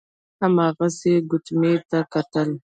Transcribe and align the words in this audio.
هماغسې 0.41 1.07
يې 1.15 1.25
ګوتميو 1.29 1.85
ته 1.89 1.99
کتل. 2.13 2.49